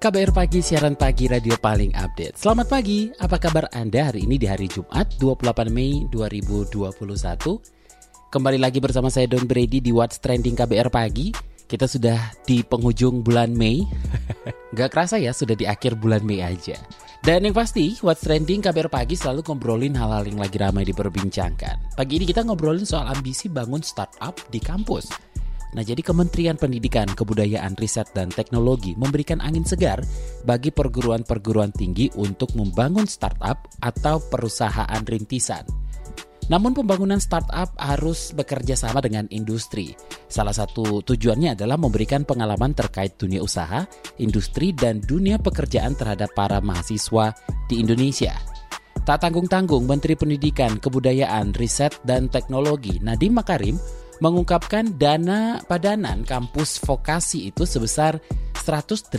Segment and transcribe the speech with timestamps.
[0.00, 2.32] KBR Pagi, siaran pagi radio paling update.
[2.40, 6.88] Selamat pagi, apa kabar Anda hari ini di hari Jumat 28 Mei 2021?
[8.32, 11.36] Kembali lagi bersama saya Don Brady di What's Trending KBR Pagi.
[11.68, 12.16] Kita sudah
[12.48, 13.84] di penghujung bulan Mei.
[14.80, 16.80] Gak kerasa ya, sudah di akhir bulan Mei aja.
[17.20, 21.92] Dan yang pasti, What's Trending KBR Pagi selalu ngobrolin hal-hal yang lagi ramai diperbincangkan.
[21.92, 25.29] Pagi ini kita ngobrolin soal ambisi bangun startup di kampus.
[25.70, 30.02] Nah, jadi Kementerian Pendidikan, Kebudayaan, Riset, dan Teknologi memberikan angin segar
[30.42, 35.62] bagi perguruan-perguruan tinggi untuk membangun startup atau perusahaan rintisan.
[36.50, 39.94] Namun pembangunan startup harus bekerja sama dengan industri.
[40.26, 43.86] Salah satu tujuannya adalah memberikan pengalaman terkait dunia usaha,
[44.18, 47.30] industri, dan dunia pekerjaan terhadap para mahasiswa
[47.70, 48.34] di Indonesia.
[49.06, 53.78] Tak tanggung-tanggung, Menteri Pendidikan, Kebudayaan, Riset, dan Teknologi Nadiem Makarim
[54.20, 58.20] mengungkapkan dana padanan kampus vokasi itu sebesar
[58.60, 59.16] 180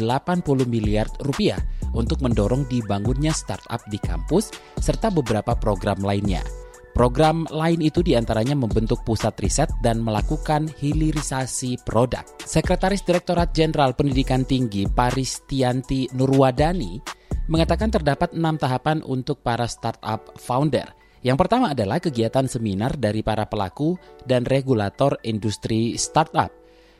[0.69, 1.58] miliar rupiah
[1.97, 6.45] untuk mendorong dibangunnya startup di kampus serta beberapa program lainnya.
[6.91, 12.21] Program lain itu di antaranya membentuk pusat riset dan melakukan hilirisasi produk.
[12.43, 16.99] Sekretaris Direktorat Jenderal Pendidikan Tinggi Paristianti Nurwadani
[17.47, 20.91] mengatakan terdapat enam tahapan untuk para startup founder–
[21.22, 23.94] yang pertama adalah kegiatan seminar dari para pelaku
[24.25, 26.50] dan regulator industri startup.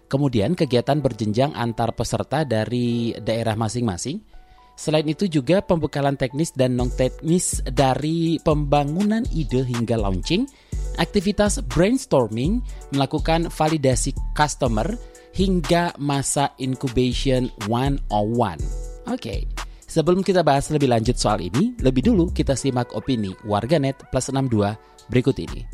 [0.06, 4.22] Kemudian kegiatan berjenjang antar peserta dari daerah masing-masing.
[4.76, 10.50] Selain itu juga pembekalan teknis dan non-teknis dari pembangunan ide hingga launching,
[10.98, 14.90] aktivitas brainstorming, melakukan validasi customer,
[15.38, 18.10] hingga masa incubation 101.
[18.10, 18.60] Oke,
[19.08, 19.40] okay.
[19.92, 24.72] Sebelum kita bahas lebih lanjut soal ini, lebih dulu kita simak opini warganet plus 62
[25.12, 25.68] berikut ini.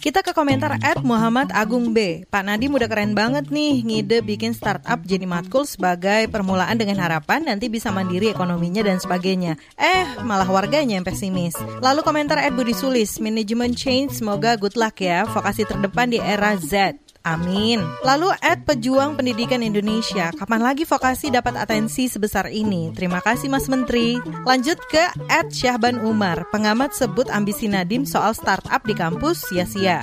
[0.00, 2.24] Kita ke komentar at Muhammad Agung B.
[2.32, 7.44] Pak Nadiem udah keren banget nih ngide bikin startup jadi matkul sebagai permulaan dengan harapan
[7.44, 9.60] nanti bisa mandiri ekonominya dan sebagainya.
[9.76, 11.60] Eh, malah warganya yang pesimis.
[11.84, 16.56] Lalu komentar at Budi Sulis, manajemen change semoga good luck ya, vokasi terdepan di era
[16.56, 16.96] Z.
[17.28, 17.84] Amin.
[18.00, 22.88] Lalu at Pejuang Pendidikan Indonesia, kapan lagi vokasi dapat atensi sebesar ini?
[22.96, 24.16] Terima kasih Mas Menteri.
[24.48, 30.00] Lanjut ke at Syahban Umar, pengamat sebut ambisi Nadim soal startup di kampus sia-sia.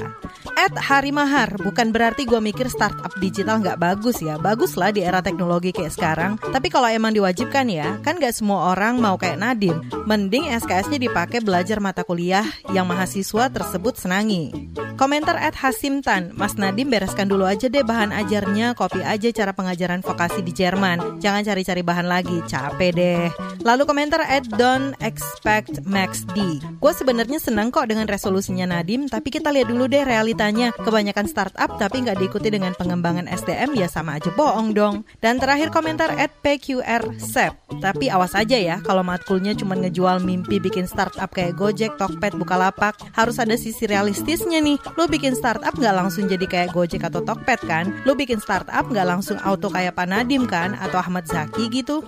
[0.55, 4.37] At Hari Mahar, bukan berarti gue mikir startup digital nggak bagus ya.
[4.37, 6.31] Bagus lah di era teknologi kayak sekarang.
[6.39, 9.81] Tapi kalau emang diwajibkan ya, kan nggak semua orang mau kayak Nadim.
[10.05, 14.71] Mending SKS-nya dipakai belajar mata kuliah yang mahasiswa tersebut senangi.
[14.95, 19.27] Komentar at Hasim Tan, Mas Nadim beres bereskan dulu aja deh bahan ajarnya, copy aja
[19.31, 21.19] cara pengajaran vokasi di Jerman.
[21.23, 23.27] Jangan cari-cari bahan lagi, capek deh.
[23.63, 26.59] Lalu komentar at don't expect Max D.
[26.79, 30.03] Gue sebenarnya senang kok dengan resolusinya Nadim, tapi kita lihat dulu deh
[30.45, 30.69] realitanya.
[30.77, 35.01] Kebanyakan startup tapi nggak diikuti dengan pengembangan SDM ya sama aja bohong dong.
[35.17, 37.57] Dan terakhir komentar at PQR Sep.
[37.81, 42.95] Tapi awas aja ya, kalau matkulnya cuma ngejual mimpi bikin startup kayak Gojek, Tokped, Bukalapak,
[43.17, 44.77] harus ada sisi realistisnya nih.
[44.95, 49.07] Lo bikin startup nggak langsung jadi kayak Gojek atau Tokped kan, lu bikin startup nggak
[49.07, 52.05] langsung auto kayak Pak Nadim kan, atau Ahmad Zaki gitu.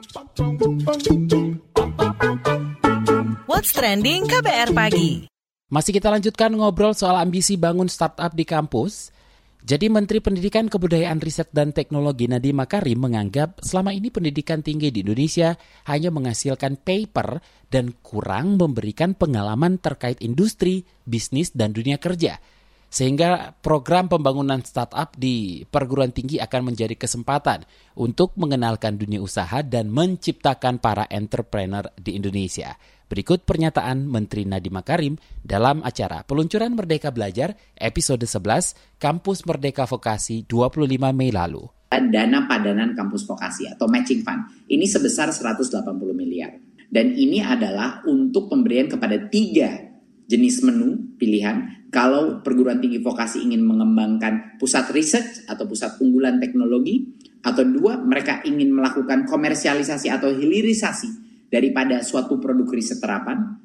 [3.47, 5.36] What's Trending KBR Pagi
[5.67, 9.11] Masih kita lanjutkan ngobrol soal ambisi bangun startup di kampus.
[9.67, 15.03] Jadi Menteri Pendidikan Kebudayaan Riset dan Teknologi Nadiem Makarim menganggap selama ini pendidikan tinggi di
[15.03, 15.59] Indonesia
[15.91, 22.39] hanya menghasilkan paper dan kurang memberikan pengalaman terkait industri, bisnis, dan dunia kerja.
[22.87, 27.67] Sehingga program pembangunan startup di perguruan tinggi akan menjadi kesempatan
[27.99, 32.79] untuk mengenalkan dunia usaha dan menciptakan para entrepreneur di Indonesia.
[33.07, 40.43] Berikut pernyataan Menteri Nadiem Makarim dalam acara Peluncuran Merdeka Belajar episode 11 Kampus Merdeka Vokasi
[40.43, 41.63] 25 Mei lalu.
[41.87, 46.59] Dana padanan kampus vokasi atau matching fund ini sebesar 180 miliar.
[46.91, 49.87] Dan ini adalah untuk pemberian kepada tiga
[50.27, 57.07] jenis menu pilihan kalau perguruan tinggi vokasi ingin mengembangkan pusat riset atau pusat unggulan teknologi,
[57.39, 63.57] atau dua, mereka ingin melakukan komersialisasi atau hilirisasi daripada suatu produk riset terapan,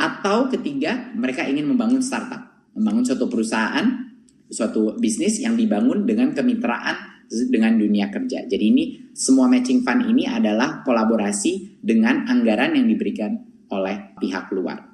[0.00, 4.10] atau ketiga, mereka ingin membangun startup, membangun suatu perusahaan
[4.50, 8.42] suatu bisnis yang dibangun dengan kemitraan dengan dunia kerja.
[8.50, 8.84] Jadi ini
[9.14, 13.38] semua matching fund ini adalah kolaborasi dengan anggaran yang diberikan
[13.70, 14.90] oleh pihak luar.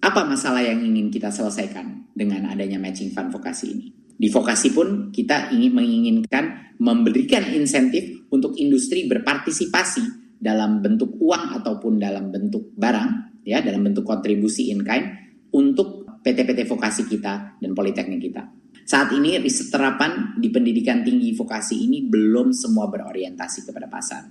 [0.00, 3.86] Apa masalah yang ingin kita selesaikan dengan adanya matching fund vokasi ini?
[4.14, 6.44] Di vokasi pun kita ingin menginginkan
[6.80, 14.04] memberikan insentif untuk industri berpartisipasi dalam bentuk uang ataupun dalam bentuk barang, ya dalam bentuk
[14.04, 15.08] kontribusi in kind
[15.56, 18.44] untuk PT-PT vokasi kita dan politeknik kita.
[18.84, 24.28] Saat ini riset terapan di pendidikan tinggi vokasi ini belum semua berorientasi kepada pasar.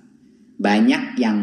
[0.53, 1.37] Banyak yang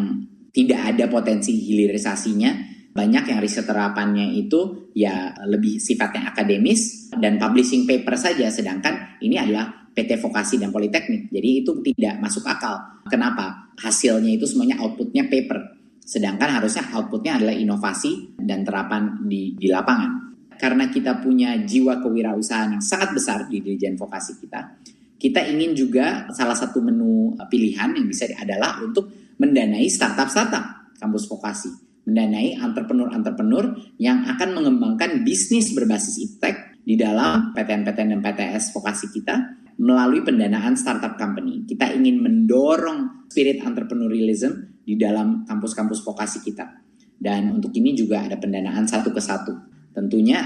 [0.54, 2.50] tidak ada potensi hilirisasinya,
[2.94, 9.34] banyak yang riset terapannya itu ya lebih sifatnya akademis dan publishing paper saja, sedangkan ini
[9.34, 11.28] adalah PT Vokasi dan Politeknik.
[11.30, 13.02] Jadi itu tidak masuk akal.
[13.10, 13.74] Kenapa?
[13.78, 15.78] Hasilnya itu semuanya outputnya paper.
[16.02, 22.76] Sedangkan harusnya outputnya adalah inovasi dan terapan di, di lapangan karena kita punya jiwa kewirausahaan
[22.76, 24.76] yang sangat besar di Dirjen Vokasi kita,
[25.16, 29.08] kita ingin juga salah satu menu pilihan yang bisa adalah untuk
[29.40, 31.72] mendanai startup-startup kampus vokasi,
[32.04, 39.59] mendanai entrepreneur-entrepreneur yang akan mengembangkan bisnis berbasis iptek di dalam PTN-PTN dan PTS vokasi kita
[39.80, 41.64] melalui pendanaan startup company.
[41.64, 46.68] Kita ingin mendorong spirit entrepreneurialism di dalam kampus-kampus vokasi kita.
[47.20, 50.38] Dan untuk ini juga ada pendanaan satu ke satu Tentunya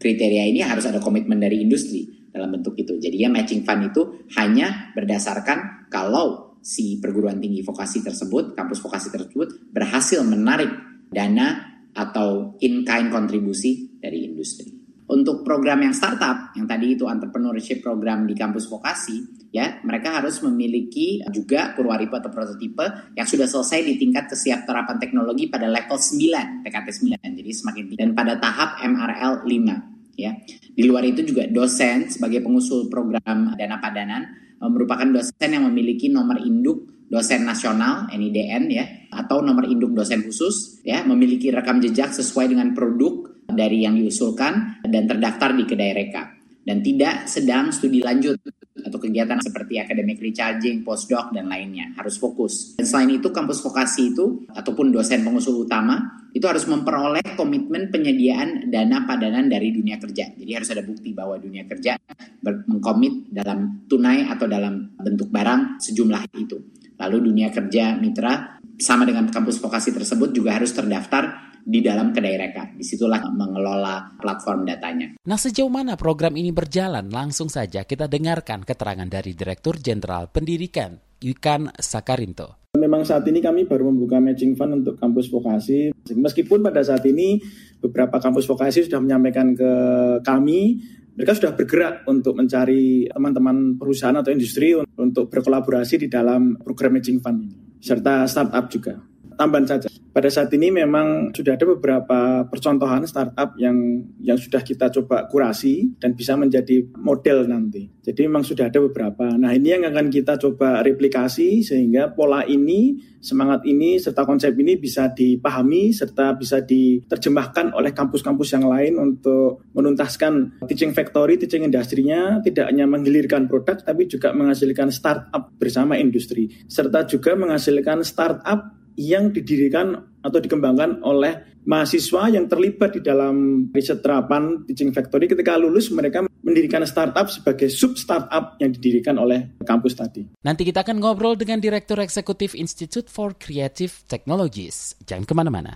[0.00, 2.96] kriteria ini harus ada komitmen dari industri dalam bentuk itu.
[2.96, 9.08] Jadi ya matching fund itu hanya berdasarkan kalau si perguruan tinggi vokasi tersebut, kampus vokasi
[9.12, 10.68] tersebut berhasil menarik
[11.12, 14.75] dana atau in-kind kontribusi dari industri.
[15.06, 20.42] Untuk program yang startup, yang tadi itu entrepreneurship program di kampus vokasi, ya mereka harus
[20.42, 26.66] memiliki juga purwaripa atau prototipe yang sudah selesai di tingkat kesiapterapan teknologi pada level 9
[26.66, 26.88] TKT
[27.22, 28.02] 9 jadi semakin tinggi.
[28.02, 30.32] Dan pada tahap MRL 5 ya.
[30.50, 34.22] Di luar itu juga dosen sebagai pengusul program dana padanan
[34.58, 40.26] eh, merupakan dosen yang memiliki nomor induk dosen nasional NIDN ya atau nomor induk dosen
[40.26, 45.92] khusus ya memiliki rekam jejak sesuai dengan produk dari yang diusulkan dan terdaftar di kedai
[45.92, 46.36] reka
[46.66, 48.42] dan tidak sedang studi lanjut
[48.76, 51.94] atau kegiatan seperti academic recharging, postdoc, dan lainnya.
[51.96, 52.76] Harus fokus.
[52.76, 58.68] Dan selain itu, kampus vokasi itu, ataupun dosen pengusul utama, itu harus memperoleh komitmen penyediaan
[58.68, 60.28] dana padanan dari dunia kerja.
[60.36, 61.96] Jadi harus ada bukti bahwa dunia kerja
[62.44, 66.60] mengkomit dalam tunai atau dalam bentuk barang sejumlah itu.
[67.00, 72.38] Lalu dunia kerja mitra sama dengan kampus vokasi tersebut juga harus terdaftar di dalam kedai
[72.38, 72.70] reka.
[72.78, 75.18] Di situlah mengelola platform datanya.
[75.26, 77.10] Nah sejauh mana program ini berjalan?
[77.10, 82.70] Langsung saja kita dengarkan keterangan dari Direktur Jenderal Pendidikan, Yukan Sakarinto.
[82.78, 85.90] Memang saat ini kami baru membuka matching fund untuk kampus vokasi.
[86.12, 87.40] Meskipun pada saat ini
[87.82, 89.72] beberapa kampus vokasi sudah menyampaikan ke
[90.20, 90.84] kami,
[91.16, 97.24] mereka sudah bergerak untuk mencari teman-teman perusahaan atau industri untuk berkolaborasi di dalam program matching
[97.24, 99.00] fund ini, serta startup juga
[99.36, 99.88] tambahan saja.
[100.16, 103.76] Pada saat ini memang sudah ada beberapa percontohan startup yang
[104.16, 107.92] yang sudah kita coba kurasi dan bisa menjadi model nanti.
[108.00, 109.28] Jadi memang sudah ada beberapa.
[109.36, 114.80] Nah ini yang akan kita coba replikasi sehingga pola ini, semangat ini, serta konsep ini
[114.80, 122.40] bisa dipahami serta bisa diterjemahkan oleh kampus-kampus yang lain untuk menuntaskan teaching factory, teaching industrinya
[122.40, 129.30] tidak hanya menggilirkan produk tapi juga menghasilkan startup bersama industri serta juga menghasilkan startup yang
[129.30, 135.90] didirikan atau dikembangkan oleh mahasiswa yang terlibat di dalam riset terapan teaching factory ketika lulus
[135.90, 140.22] mereka mendirikan startup sebagai sub startup yang didirikan oleh kampus tadi.
[140.46, 144.94] Nanti kita akan ngobrol dengan Direktur Eksekutif Institute for Creative Technologies.
[145.02, 145.72] Jangan ke mana-mana.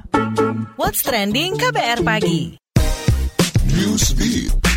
[0.78, 2.54] What's Trending KBR Pagi
[3.66, 4.69] Newsbeat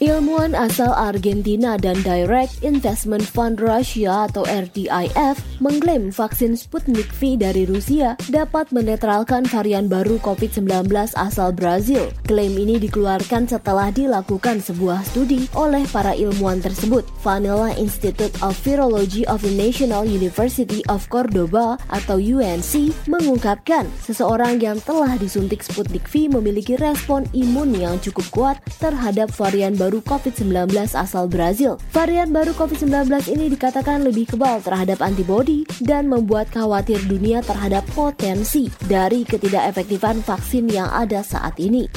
[0.00, 7.68] Ilmuwan asal Argentina dan Direct Investment Fund Russia atau RDIF mengklaim vaksin Sputnik V dari
[7.68, 10.88] Rusia dapat menetralkan varian baru COVID-19
[11.20, 12.08] asal Brazil.
[12.24, 17.04] Klaim ini dikeluarkan setelah dilakukan sebuah studi oleh para ilmuwan tersebut.
[17.20, 24.80] Vanilla Institute of Virology of the National University of Cordoba atau UNC mengungkapkan seseorang yang
[24.80, 30.70] telah disuntik Sputnik V memiliki respon imun yang cukup kuat terhadap varian baru baru COVID-19
[30.94, 31.74] asal Brazil.
[31.90, 38.70] Varian baru COVID-19 ini dikatakan lebih kebal terhadap antibodi dan membuat khawatir dunia terhadap potensi
[38.86, 41.90] dari ketidakefektifan vaksin yang ada saat ini.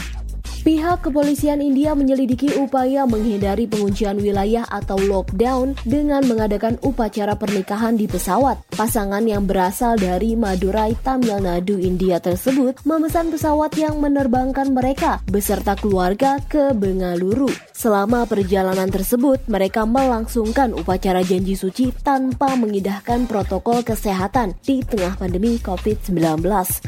[0.64, 8.08] Pihak kepolisian India menyelidiki upaya menghindari penguncian wilayah atau lockdown dengan mengadakan upacara pernikahan di
[8.08, 8.64] pesawat.
[8.72, 15.76] Pasangan yang berasal dari Madurai, Tamil Nadu, India tersebut memesan pesawat yang menerbangkan mereka beserta
[15.76, 17.52] keluarga ke Bengaluru.
[17.76, 25.60] Selama perjalanan tersebut, mereka melangsungkan upacara janji suci tanpa mengindahkan protokol kesehatan di tengah pandemi
[25.60, 26.40] COVID-19.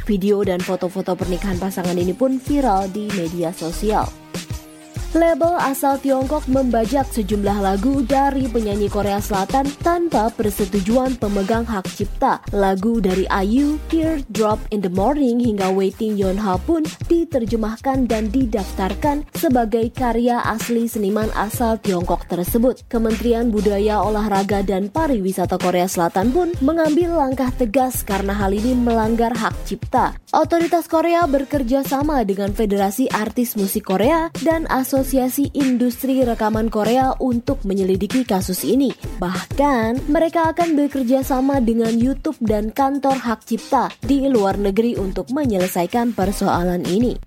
[0.08, 4.12] Video dan foto-foto pernikahan pasangan ini pun viral di media sosial.
[5.14, 12.42] Label asal Tiongkok membajak sejumlah lagu dari penyanyi Korea Selatan tanpa persetujuan pemegang hak cipta.
[12.50, 19.94] Lagu dari IU, Teardrop in the Morning hingga Waiting Yonha pun diterjemahkan dan didaftarkan sebagai
[19.94, 22.82] karya asli seniman asal Tiongkok tersebut.
[22.90, 29.38] Kementerian Budaya, Olahraga, dan Pariwisata Korea Selatan pun mengambil langkah tegas karena hal ini melanggar
[29.38, 30.18] hak cipta.
[30.34, 37.14] Otoritas Korea bekerja sama dengan Federasi Artis Musik Korea dan Asosiasi Asosiasi Industri Rekaman Korea
[37.22, 38.90] untuk menyelidiki kasus ini.
[39.22, 45.30] Bahkan, mereka akan bekerja sama dengan YouTube dan kantor hak cipta di luar negeri untuk
[45.30, 47.22] menyelesaikan persoalan ini.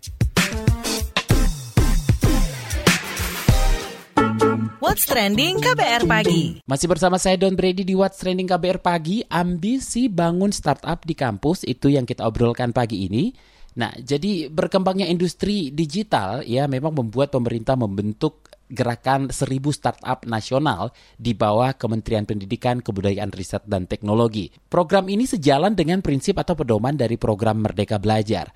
[4.83, 6.59] What's Trending KBR Pagi.
[6.67, 9.23] Masih bersama saya Don Brady di What's Trending KBR Pagi.
[9.31, 13.31] Ambisi bangun startup di kampus itu yang kita obrolkan pagi ini.
[13.79, 21.33] Nah, jadi berkembangnya industri digital ya memang membuat pemerintah membentuk gerakan seribu startup nasional di
[21.33, 24.51] bawah Kementerian Pendidikan, Kebudayaan, Riset, dan Teknologi.
[24.69, 28.51] Program ini sejalan dengan prinsip atau pedoman dari program Merdeka Belajar.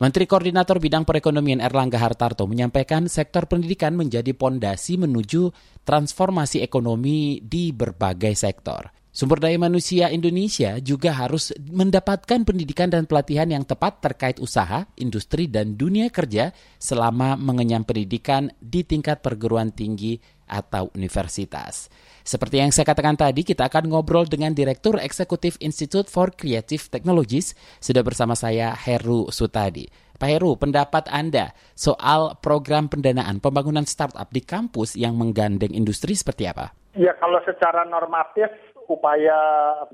[0.00, 5.52] Menteri Koordinator Bidang Perekonomian Erlangga Hartarto menyampaikan sektor pendidikan menjadi pondasi menuju
[5.84, 8.99] transformasi ekonomi di berbagai sektor.
[9.10, 15.50] Sumber daya manusia Indonesia juga harus mendapatkan pendidikan dan pelatihan yang tepat terkait usaha, industri,
[15.50, 20.14] dan dunia kerja selama mengenyam pendidikan di tingkat perguruan tinggi
[20.46, 21.90] atau universitas.
[22.22, 27.58] Seperti yang saya katakan tadi, kita akan ngobrol dengan Direktur Eksekutif Institute for Creative Technologies.
[27.82, 29.90] Sudah bersama saya Heru Sutadi.
[30.20, 36.46] Pak Heru, pendapat Anda soal program pendanaan pembangunan startup di kampus yang menggandeng industri seperti
[36.46, 36.76] apa?
[36.92, 38.50] Ya, kalau secara normatif
[38.90, 39.38] upaya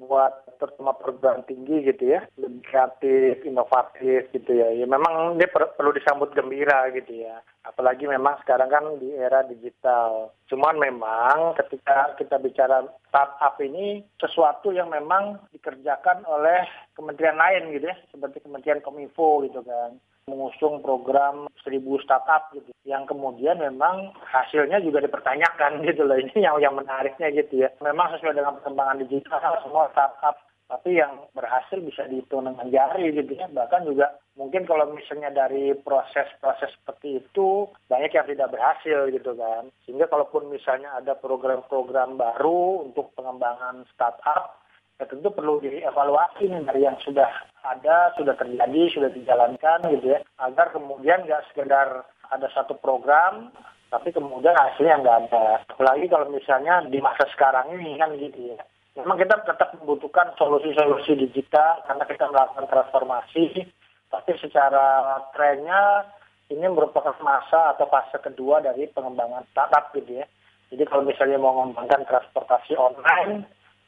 [0.00, 4.72] buat terutama perguruan tinggi gitu ya lebih kreatif inovatif gitu ya.
[4.72, 7.44] Ya memang dia per perlu disambut gembira gitu ya.
[7.68, 10.32] Apalagi memang sekarang kan di era digital.
[10.48, 16.64] Cuman memang ketika kita bicara startup ini sesuatu yang memang dikerjakan oleh
[16.96, 23.06] kementerian lain gitu ya seperti kementerian kominfo gitu kan mengusung program seribu startup gitu yang
[23.06, 26.18] kemudian memang hasilnya juga dipertanyakan gitu loh.
[26.18, 27.71] Ini yang yang menariknya gitu ya.
[27.78, 30.35] Memang sesuai dengan perkembangan digital semua startup
[30.66, 33.47] tapi yang berhasil bisa dihitung dengan jari gitu ya.
[33.47, 39.71] Bahkan juga mungkin kalau misalnya dari proses-proses seperti itu banyak yang tidak berhasil gitu kan.
[39.87, 44.65] Sehingga kalaupun misalnya ada program-program baru untuk pengembangan startup
[44.96, 47.28] ya tentu perlu dievaluasi nih dari yang sudah
[47.66, 53.52] ada, sudah terjadi, sudah dijalankan gitu ya, agar kemudian nggak sekedar ada satu program,
[53.92, 55.62] tapi kemudian hasilnya nggak ada.
[55.68, 58.58] Apalagi kalau misalnya di masa sekarang ini kan gitu ya.
[58.96, 63.68] Memang kita tetap membutuhkan solusi-solusi digital karena kita melakukan transformasi,
[64.08, 66.08] tapi secara trennya
[66.48, 70.26] ini merupakan masa atau fase kedua dari pengembangan startup gitu ya.
[70.72, 73.46] Jadi kalau misalnya mau mengembangkan transportasi online,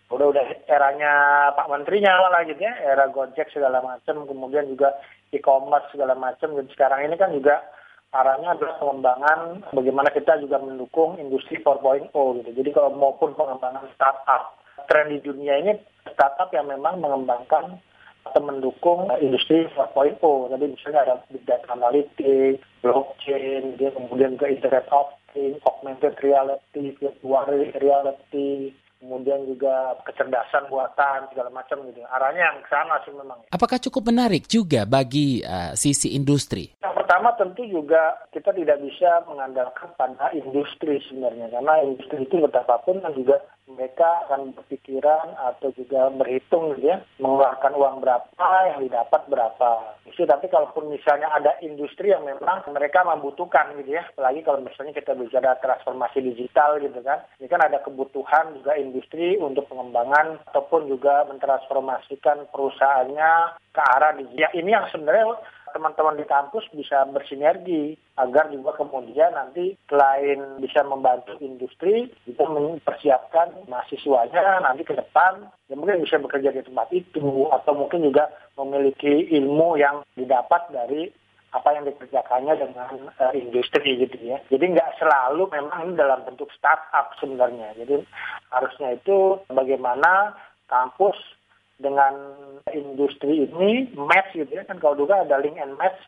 [0.08, 1.12] udah udah eranya
[1.52, 4.96] Pak Menterinya lah gitu ya, era Gojek segala macam, kemudian juga
[5.32, 6.56] e-commerce segala macam.
[6.56, 7.60] Jadi sekarang ini kan juga
[8.16, 9.40] arahnya adalah pengembangan
[9.76, 12.08] bagaimana kita juga mendukung industri 4.0
[12.40, 12.50] gitu.
[12.56, 14.56] Jadi kalau maupun pengembangan startup,
[14.88, 15.76] tren di dunia ini
[16.08, 17.76] startup yang memang mengembangkan
[18.24, 20.20] atau mendukung industri 4.0.
[20.24, 26.96] Tadi misalnya ada big data analytics, blockchain, dia kemudian ke internet of things, augmented reality,
[26.96, 27.44] virtual
[27.76, 32.02] reality, kemudian juga kecerdasan buatan segala macam gitu.
[32.06, 33.38] Arahnya yang ke sana sih memang.
[33.50, 36.74] Apakah cukup menarik juga bagi uh, sisi industri?
[36.82, 43.00] Yang pertama tentu juga kita tidak bisa mengandalkan pada industri sebenarnya karena industri itu betapapun
[43.00, 49.22] kan juga mereka akan berpikiran atau juga berhitung gitu ya mengeluarkan uang berapa yang didapat
[49.28, 49.70] berapa.
[50.08, 54.96] Jadi, tapi kalaupun misalnya ada industri yang memang mereka membutuhkan gitu ya, apalagi kalau misalnya
[54.96, 60.90] kita bicara transformasi digital gitu kan, ini kan ada kebutuhan juga industri untuk pengembangan ataupun
[60.90, 64.42] juga mentransformasikan perusahaannya ke arah digital.
[64.42, 65.38] Ya, ini yang sebenarnya
[65.72, 73.68] teman-teman di kampus bisa bersinergi agar juga kemudian nanti selain bisa membantu industri, kita mempersiapkan
[73.70, 79.30] mahasiswanya nanti ke depan yang mungkin bisa bekerja di tempat itu atau mungkin juga memiliki
[79.38, 81.08] ilmu yang didapat dari
[81.48, 84.36] apa yang dikerjakannya dengan uh, industri gitu ya.
[84.52, 87.72] Jadi nggak selalu memang ini dalam bentuk startup sebenarnya.
[87.80, 88.04] Jadi
[88.52, 90.36] harusnya itu bagaimana
[90.68, 91.16] kampus
[91.78, 92.14] dengan
[92.74, 95.98] industri ini match gitu ya kan kalau dulu ada link and match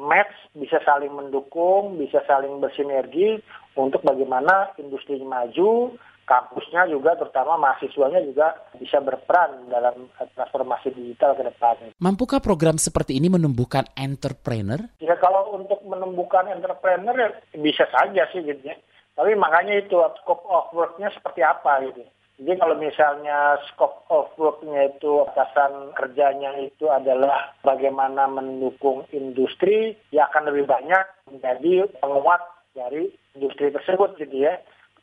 [0.00, 3.36] match bisa saling mendukung bisa saling bersinergi
[3.76, 5.94] untuk bagaimana industri maju
[6.30, 10.06] kampusnya juga terutama mahasiswanya juga bisa berperan dalam
[10.38, 11.90] transformasi digital ke depan.
[11.98, 14.78] Mampukah program seperti ini menumbuhkan entrepreneur?
[15.02, 18.78] Ya kalau untuk menumbuhkan entrepreneur ya bisa saja sih gitu ya.
[19.18, 22.06] Tapi makanya itu scope of work-nya seperti apa gitu.
[22.40, 30.24] Jadi kalau misalnya scope of work-nya itu atasan kerjanya itu adalah bagaimana mendukung industri, ya
[30.32, 32.40] akan lebih banyak menjadi penguat
[32.72, 34.56] dari industri tersebut gitu ya.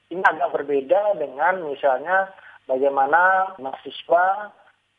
[0.10, 2.34] Ini agak berbeda dengan misalnya
[2.66, 4.50] bagaimana mahasiswa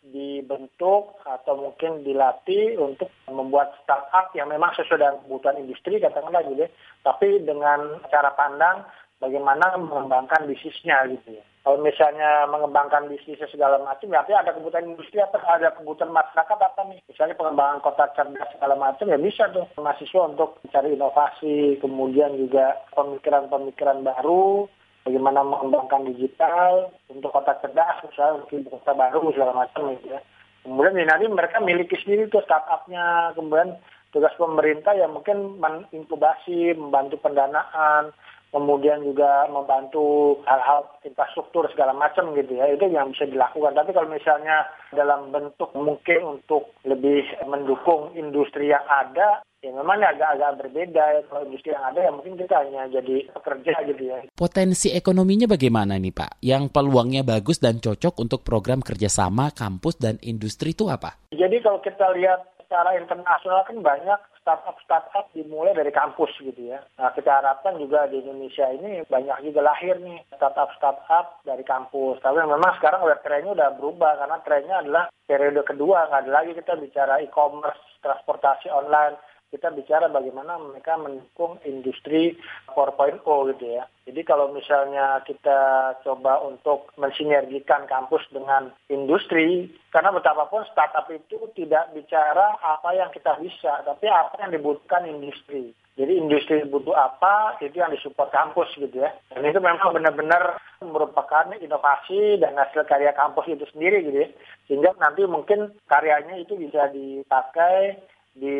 [0.06, 6.70] dibentuk atau mungkin dilatih untuk membuat startup yang memang sesuai dengan kebutuhan industri katakanlah gitu
[6.70, 6.70] ya.
[7.02, 8.86] Tapi dengan cara pandang
[9.18, 11.44] bagaimana mengembangkan bisnisnya gitu ya.
[11.68, 16.80] Kalau misalnya mengembangkan bisnisnya segala macam, berarti ada kebutuhan industri apa ada kebutuhan masyarakat apa
[16.88, 16.96] nih?
[17.04, 22.72] Misalnya pengembangan kota cerdas segala macam ya bisa tuh mahasiswa untuk mencari inovasi, kemudian juga
[22.96, 24.64] pemikiran-pemikiran baru,
[25.04, 30.24] bagaimana mengembangkan digital untuk kota cerdas, misalnya mungkin kota baru segala macam gitu ya.
[30.64, 33.76] Kemudian ya, nanti mereka miliki sendiri tuh startupnya, kemudian
[34.16, 38.16] tugas pemerintah yang mungkin menginkubasi, membantu pendanaan,
[38.52, 42.68] kemudian juga membantu hal-hal infrastruktur segala macam gitu ya.
[42.72, 43.76] Itu yang bisa dilakukan.
[43.76, 50.62] Tapi kalau misalnya dalam bentuk mungkin untuk lebih mendukung industri yang ada ya memang agak-agak
[50.62, 51.20] berbeda ya.
[51.26, 54.18] kalau industri yang ada ya mungkin kita hanya jadi pekerja gitu ya.
[54.32, 56.38] Potensi ekonominya bagaimana nih Pak?
[56.46, 61.18] Yang peluangnya bagus dan cocok untuk program kerjasama kampus dan industri itu apa?
[61.34, 66.80] Jadi kalau kita lihat secara internasional kan banyak startup-startup dimulai dari kampus gitu ya.
[66.96, 72.24] Nah kita harapkan juga di Indonesia ini banyak juga lahir nih startup-startup dari kampus.
[72.24, 76.56] Tapi memang sekarang udah trennya udah berubah karena trennya adalah periode kedua nggak ada lagi
[76.56, 82.36] kita bicara e-commerce, transportasi online, kita bicara bagaimana mereka mendukung industri
[82.72, 83.24] 4.0
[83.56, 83.88] gitu ya.
[84.08, 91.92] Jadi kalau misalnya kita coba untuk mensinergikan kampus dengan industri, karena betapapun startup itu tidak
[91.92, 95.72] bicara apa yang kita bisa, tapi apa yang dibutuhkan industri.
[95.98, 99.10] Jadi industri butuh apa, itu yang disupport kampus gitu ya.
[99.34, 104.28] Dan itu memang benar-benar merupakan inovasi dan hasil karya kampus itu sendiri gitu ya.
[104.70, 107.98] Sehingga nanti mungkin karyanya itu bisa dipakai
[108.38, 108.56] di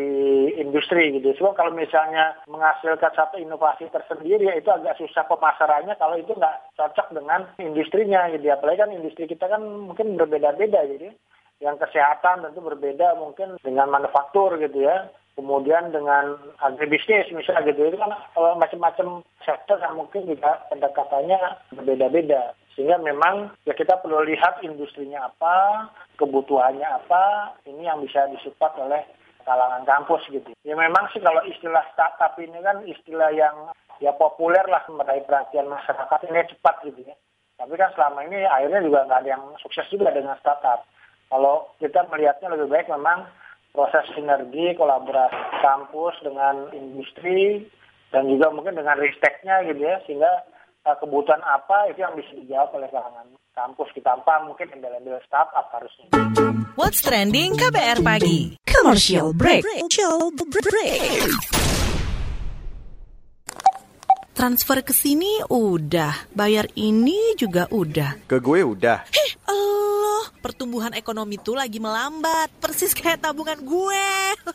[0.59, 1.31] industri gitu.
[1.39, 6.75] Sebab kalau misalnya menghasilkan satu inovasi tersendiri ya itu agak susah pemasarannya kalau itu nggak
[6.75, 8.51] cocok dengan industrinya gitu.
[8.51, 11.15] Apalagi kan industri kita kan mungkin berbeda-beda gitu.
[11.63, 15.07] Yang kesehatan tentu berbeda mungkin dengan manufaktur gitu ya.
[15.39, 17.95] Kemudian dengan agribisnis misalnya gitu.
[17.95, 21.39] Itu kan macam-macam sektor yang mungkin juga pendekatannya
[21.79, 22.59] berbeda-beda.
[22.75, 29.03] Sehingga memang ya kita perlu lihat industrinya apa, kebutuhannya apa, ini yang bisa disupport oleh
[29.49, 30.53] kalangan kampus gitu.
[30.69, 33.73] Ya memang sih kalau istilah startup ini kan istilah yang
[34.05, 37.17] ya populer lah meraih perhatian masyarakat ini cepat gitu ya.
[37.57, 40.85] Tapi kan selama ini akhirnya juga nggak ada yang sukses juga dengan startup.
[41.33, 43.25] Kalau kita melihatnya lebih baik memang
[43.73, 47.69] proses sinergi kolaborasi kampus dengan industri
[48.13, 50.33] dan juga mungkin dengan risteknya gitu ya sehingga
[50.89, 55.69] uh, kebutuhan apa itu yang bisa dijawab oleh kalangan kampus kita apa mungkin embel-embel startup
[55.75, 56.09] harusnya.
[56.79, 58.55] What's trending KBR pagi?
[58.63, 59.67] Commercial break.
[59.67, 61.27] Commercial break.
[64.31, 68.23] Transfer ke sini udah, bayar ini juga udah.
[68.31, 69.11] Ke gue udah.
[69.11, 74.07] Heh, Allah, pertumbuhan ekonomi tuh lagi melambat, persis kayak tabungan gue.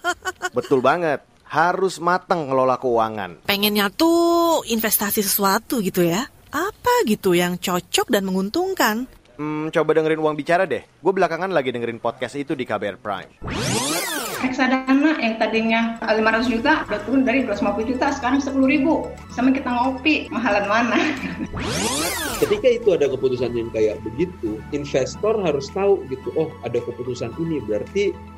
[0.56, 3.44] Betul banget harus matang ngelola keuangan.
[3.44, 6.24] Pengennya tuh investasi sesuatu gitu ya.
[6.56, 9.12] Apa gitu yang cocok dan menguntungkan?
[9.34, 10.86] Hmm, coba dengerin uang bicara deh.
[11.02, 13.42] Gue belakangan lagi dengerin podcast itu di KBR Prime.
[14.44, 19.10] Reksadana yang tadinya 500 juta udah turun dari 250 juta sekarang 10 ribu.
[19.34, 21.00] Sama kita ngopi mahalan mana?
[22.44, 27.64] Ketika itu ada keputusan yang kayak begitu investor harus tahu gitu oh ada keputusan ini
[27.64, 28.12] berarti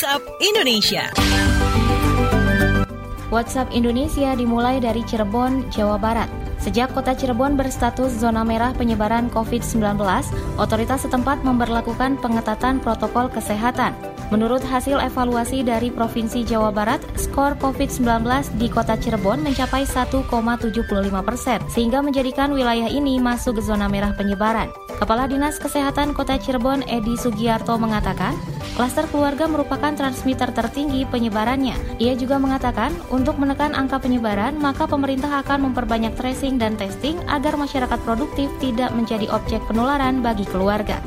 [0.00, 1.04] WhatsApp Indonesia.
[3.28, 6.24] WhatsApp Indonesia dimulai dari Cirebon, Jawa Barat.
[6.56, 10.00] Sejak kota Cirebon berstatus zona merah penyebaran COVID-19,
[10.56, 13.92] otoritas setempat memperlakukan pengetatan protokol kesehatan.
[14.30, 18.22] Menurut hasil evaluasi dari Provinsi Jawa Barat, skor COVID-19
[18.62, 20.30] di kota Cirebon mencapai 1,75
[21.26, 24.70] persen, sehingga menjadikan wilayah ini masuk ke zona merah penyebaran.
[25.02, 28.38] Kepala Dinas Kesehatan Kota Cirebon Edi Sugiarto mengatakan,
[28.78, 31.98] klaster keluarga merupakan transmitter tertinggi penyebarannya.
[31.98, 37.58] Ia juga mengatakan, untuk menekan angka penyebaran, maka pemerintah akan memperbanyak tracing dan testing agar
[37.58, 41.02] masyarakat produktif tidak menjadi objek penularan bagi keluarga.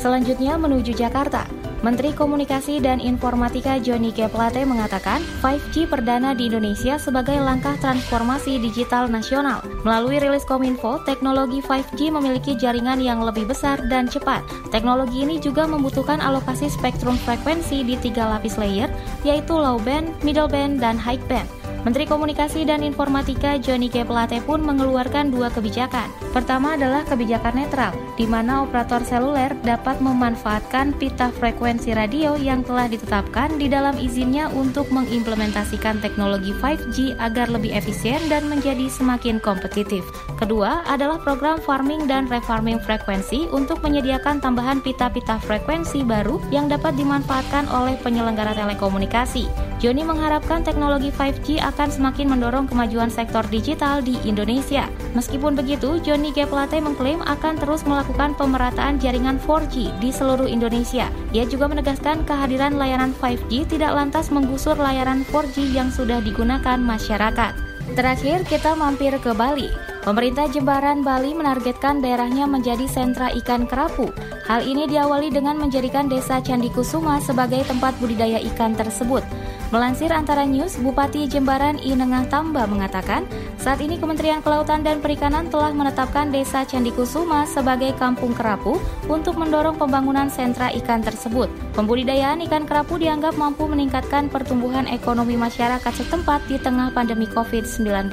[0.00, 1.57] Selanjutnya menuju Jakarta.
[1.78, 4.26] Menteri Komunikasi dan Informatika Johnny G.
[4.26, 9.62] Plate mengatakan 5G perdana di Indonesia sebagai langkah transformasi digital nasional.
[9.86, 14.42] Melalui rilis Kominfo, teknologi 5G memiliki jaringan yang lebih besar dan cepat.
[14.74, 18.90] Teknologi ini juga membutuhkan alokasi spektrum frekuensi di tiga lapis layer,
[19.22, 21.46] yaitu low band, middle band, dan high band.
[21.86, 24.02] Menteri Komunikasi dan Informatika Johnny G.
[24.02, 26.10] Plate pun mengeluarkan dua kebijakan.
[26.34, 32.90] Pertama adalah kebijakan netral, di mana operator seluler dapat memanfaatkan pita frekuensi radio yang telah
[32.90, 40.02] ditetapkan di dalam izinnya untuk mengimplementasikan teknologi 5G agar lebih efisien dan menjadi semakin kompetitif.
[40.34, 46.98] Kedua adalah program farming dan refarming frekuensi untuk menyediakan tambahan pita-pita frekuensi baru yang dapat
[46.98, 49.46] dimanfaatkan oleh penyelenggara telekomunikasi.
[49.78, 54.88] Joni mengharapkan teknologi 5G akan semakin mendorong kemajuan sektor digital di Indonesia.
[55.12, 56.48] Meskipun begitu, Joni G.
[56.48, 61.12] Plate mengklaim akan terus melakukan pemerataan jaringan 4G di seluruh Indonesia.
[61.36, 67.52] Ia juga menegaskan kehadiran layanan 5G tidak lantas menggusur layanan 4G yang sudah digunakan masyarakat.
[67.96, 69.68] Terakhir, kita mampir ke Bali.
[70.04, 74.08] Pemerintah Jembaran Bali menargetkan daerahnya menjadi sentra ikan kerapu.
[74.48, 79.20] Hal ini diawali dengan menjadikan desa Candi Kusuma sebagai tempat budidaya ikan tersebut.
[79.68, 83.28] Melansir antara news, Bupati Jembaran I Nengah Tamba mengatakan,
[83.60, 88.80] saat ini Kementerian Kelautan dan Perikanan telah menetapkan desa Candi Kusuma sebagai kampung kerapu
[89.12, 91.52] untuk mendorong pembangunan sentra ikan tersebut.
[91.76, 98.08] Pembudidayaan ikan kerapu dianggap mampu meningkatkan pertumbuhan ekonomi masyarakat setempat di tengah pandemi COVID-19.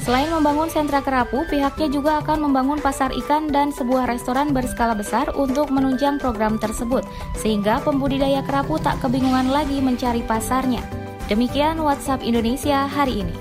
[0.00, 5.28] Selain membangun sentra kerapu, pihaknya juga akan membangun pasar ikan dan sebuah restoran berskala besar
[5.34, 7.02] untuk menunjang program tersebut,
[7.36, 10.85] sehingga pembudidaya kerapu tak kebingungan lagi mencari pasarnya.
[11.26, 13.34] Demikian WhatsApp Indonesia hari ini.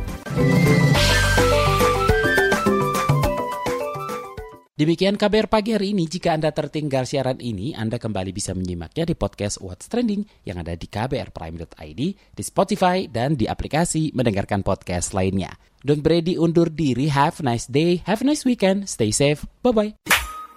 [4.73, 6.09] Demikian KBR pagi hari ini.
[6.09, 10.73] Jika Anda tertinggal siaran ini, Anda kembali bisa menyimaknya di podcast What's Trending yang ada
[10.73, 15.53] di kbrprime.id, di Spotify, dan di aplikasi mendengarkan podcast lainnya.
[15.85, 17.13] Don't Brady undur diri.
[17.13, 18.01] Have a nice day.
[18.09, 18.89] Have a nice weekend.
[18.89, 19.45] Stay safe.
[19.61, 19.93] Bye-bye.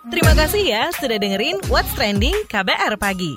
[0.08, 3.36] Terima kasih ya sudah dengerin What's Trending KBR Pagi.